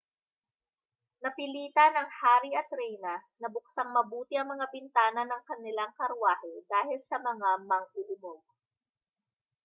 [1.23, 6.99] napilitan ang hari at reyna na buksang mabuti ang mga bintana ng kanilang karwahe dahil
[7.09, 8.41] sa mga mang-uumog